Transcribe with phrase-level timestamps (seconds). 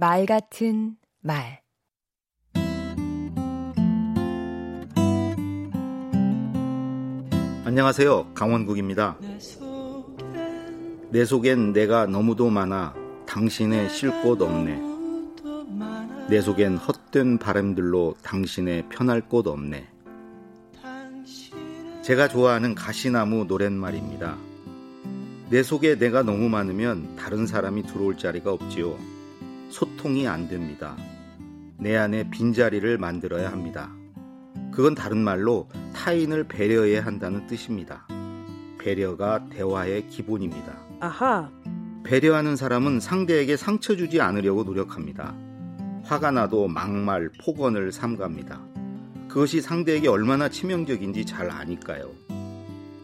[0.00, 1.60] 말 같은 말
[7.66, 8.32] 안녕하세요.
[8.32, 9.18] 강원국입니다.
[11.10, 12.94] 내 속엔 내가 너무도 많아
[13.26, 14.80] 당신의 쉴 곳 없네.
[16.30, 19.86] 내 속엔 헛된 바람들로 당신의 편할 곳 없네.
[22.00, 24.38] 제가 좋아하는 가시나무 노랫말입니다.
[25.50, 29.19] 내 속에 내가 너무 많으면 다른 사람이 들어올 자리가 없지요.
[29.70, 30.96] 소통이 안 됩니다.
[31.78, 33.90] 내 안에 빈자리를 만들어야 합니다.
[34.72, 38.06] 그건 다른 말로 타인을 배려해야 한다는 뜻입니다.
[38.78, 40.76] 배려가 대화의 기본입니다.
[41.00, 41.50] 아하.
[42.04, 45.34] 배려하는 사람은 상대에게 상처 주지 않으려고 노력합니다.
[46.04, 48.60] 화가 나도 막말, 폭언을 삼갑니다.
[49.28, 52.10] 그것이 상대에게 얼마나 치명적인지 잘 아니까요.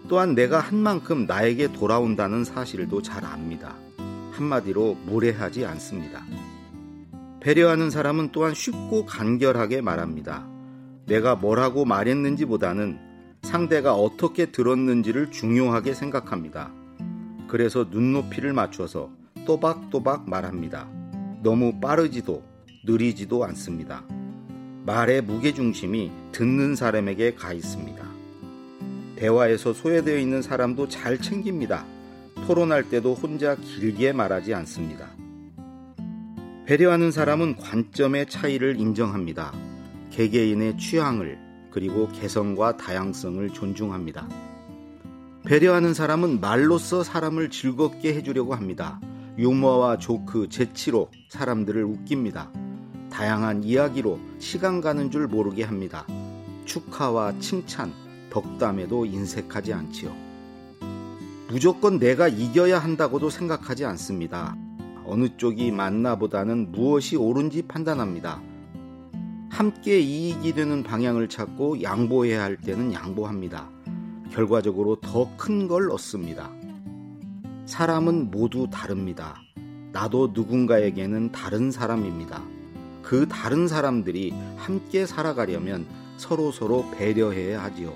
[0.08, 3.76] 또한 내가 한 만큼 나에게 돌아온다는 사실도 잘 압니다.
[4.32, 6.22] 한마디로 무례하지 않습니다.
[7.46, 10.44] 배려하는 사람은 또한 쉽고 간결하게 말합니다.
[11.06, 12.98] 내가 뭐라고 말했는지 보다는
[13.42, 16.72] 상대가 어떻게 들었는지를 중요하게 생각합니다.
[17.46, 19.12] 그래서 눈높이를 맞춰서
[19.46, 20.88] 또박또박 말합니다.
[21.44, 22.42] 너무 빠르지도
[22.84, 24.02] 느리지도 않습니다.
[24.84, 28.04] 말의 무게중심이 듣는 사람에게 가 있습니다.
[29.14, 31.84] 대화에서 소외되어 있는 사람도 잘 챙깁니다.
[32.48, 35.06] 토론할 때도 혼자 길게 말하지 않습니다.
[36.66, 39.52] 배려하는 사람은 관점의 차이를 인정합니다.
[40.10, 41.38] 개개인의 취향을
[41.70, 44.28] 그리고 개성과 다양성을 존중합니다.
[45.44, 49.00] 배려하는 사람은 말로써 사람을 즐겁게 해주려고 합니다.
[49.38, 52.50] 유머와 조크, 재치로 사람들을 웃깁니다.
[53.12, 56.04] 다양한 이야기로 시간 가는 줄 모르게 합니다.
[56.64, 57.92] 축하와 칭찬,
[58.30, 60.12] 덕담에도 인색하지 않지요.
[61.48, 64.56] 무조건 내가 이겨야 한다고도 생각하지 않습니다.
[65.06, 68.40] 어느 쪽이 맞나보다는 무엇이 옳은지 판단합니다.
[69.50, 73.70] 함께 이익이 되는 방향을 찾고 양보해야 할 때는 양보합니다.
[74.32, 76.50] 결과적으로 더 큰 걸 얻습니다.
[77.66, 79.40] 사람은 모두 다릅니다.
[79.92, 82.42] 나도 누군가에게는 다른 사람입니다.
[83.02, 85.86] 그 다른 사람들이 함께 살아가려면
[86.16, 87.94] 서로 서로 배려해야 하지요.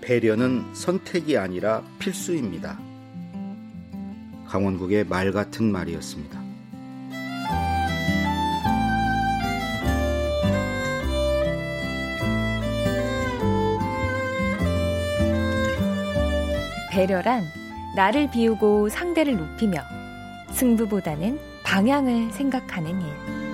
[0.00, 2.78] 배려는 선택이 아니라 필수입니다.
[4.50, 6.40] 강원국의 말 같은 말이었습니다.
[16.90, 17.44] 배려란
[17.94, 19.78] 나를 비우고 상대를 높이며
[20.50, 23.49] 승부보다는 방향을 생각하는 일.